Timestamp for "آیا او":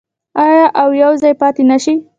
0.45-0.89